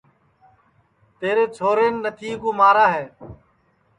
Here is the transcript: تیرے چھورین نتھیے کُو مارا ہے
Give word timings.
تیرے 1.19 1.45
چھورین 1.55 1.93
نتھیے 2.03 2.33
کُو 2.41 2.49
مارا 2.59 2.87
ہے 2.95 3.05